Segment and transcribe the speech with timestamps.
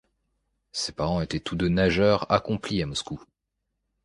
[0.71, 3.23] Ses parents étaient tous deux nageurs accomplis à Moscou.